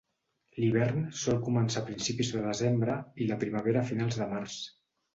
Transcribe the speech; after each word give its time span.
L"hivern 0.53 1.03
sol 1.25 1.37
començar 1.51 1.85
a 1.85 1.87
principis 1.91 2.33
de 2.39 2.43
desembre 2.49 2.99
i 3.27 3.31
la 3.31 3.41
primavera 3.47 3.85
a 3.87 3.93
finals 3.95 4.23
de 4.25 4.33
març. 4.37 4.61